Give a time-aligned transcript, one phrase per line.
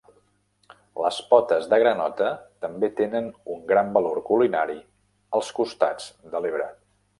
[1.03, 2.29] Les potes de granota
[2.65, 4.81] també tenen un gran valor culinari
[5.41, 6.71] als costats de l'Ebre.